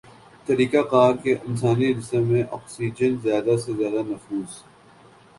طریقہ 0.47 0.81
کار 0.91 1.13
کے 1.23 1.33
انسانی 1.39 1.91
جسم 1.93 2.23
میں 2.27 2.43
آکسیجن 2.51 3.17
زیادہ 3.23 3.57
سے 3.57 3.73
زیادہ 3.73 4.01
نفوذ 4.07 4.57